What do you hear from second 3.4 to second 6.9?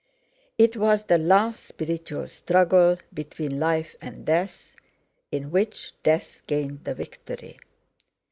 life and death, in which death gained